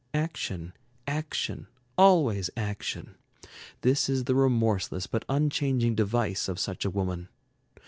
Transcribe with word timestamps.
Action, 0.15 0.73
action, 1.05 1.67
always 1.95 2.49
action, 2.57 3.13
this 3.81 4.09
is 4.09 4.23
the 4.23 4.33
remorseless 4.33 5.05
but 5.05 5.23
unchanging 5.29 5.93
device 5.93 6.49
of 6.49 6.57
such 6.59 6.83
a 6.85 6.89
woman. 6.89 7.29